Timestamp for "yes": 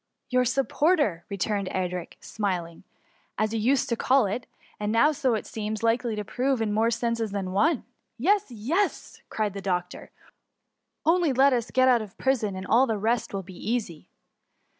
8.17-8.49, 8.49-9.17